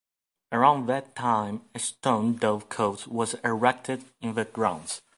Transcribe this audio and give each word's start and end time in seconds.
Around 0.51 0.87
that 0.87 1.13
time 1.15 1.61
a 1.75 1.79
stone 1.79 2.39
dovecote 2.39 3.05
was 3.05 3.35
erected 3.43 4.03
in 4.19 4.33
the 4.33 4.45
grounds. 4.45 5.03